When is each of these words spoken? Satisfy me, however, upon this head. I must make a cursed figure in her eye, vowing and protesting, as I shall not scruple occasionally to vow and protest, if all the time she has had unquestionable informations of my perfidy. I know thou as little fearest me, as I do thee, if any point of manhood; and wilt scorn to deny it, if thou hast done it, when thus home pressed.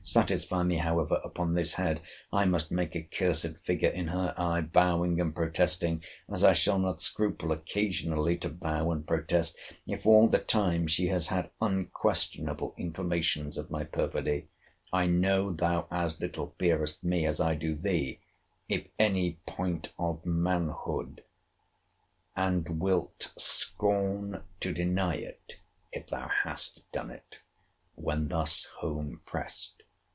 Satisfy 0.03 0.63
me, 0.63 0.75
however, 0.77 1.21
upon 1.23 1.53
this 1.53 1.75
head. 1.75 2.01
I 2.33 2.43
must 2.45 2.69
make 2.71 2.95
a 2.95 3.03
cursed 3.03 3.57
figure 3.63 3.91
in 3.91 4.07
her 4.07 4.33
eye, 4.35 4.61
vowing 4.61 5.21
and 5.21 5.33
protesting, 5.33 6.03
as 6.27 6.43
I 6.43 6.51
shall 6.53 6.79
not 6.79 7.01
scruple 7.03 7.51
occasionally 7.53 8.35
to 8.37 8.49
vow 8.49 8.91
and 8.91 9.05
protest, 9.07 9.57
if 9.85 10.05
all 10.07 10.27
the 10.27 10.39
time 10.39 10.87
she 10.87 11.07
has 11.09 11.27
had 11.27 11.51
unquestionable 11.61 12.73
informations 12.77 13.57
of 13.59 13.69
my 13.69 13.83
perfidy. 13.85 14.47
I 14.91 15.05
know 15.05 15.51
thou 15.51 15.87
as 15.91 16.19
little 16.19 16.55
fearest 16.57 17.03
me, 17.05 17.25
as 17.27 17.39
I 17.39 17.53
do 17.55 17.73
thee, 17.75 18.19
if 18.67 18.87
any 18.99 19.37
point 19.45 19.93
of 19.99 20.25
manhood; 20.25 21.23
and 22.35 22.81
wilt 22.81 23.31
scorn 23.37 24.41
to 24.61 24.73
deny 24.73 25.17
it, 25.17 25.61
if 25.93 26.07
thou 26.07 26.27
hast 26.27 26.91
done 26.91 27.11
it, 27.11 27.39
when 27.95 28.27
thus 28.29 28.65
home 28.79 29.21
pressed. 29.25 29.83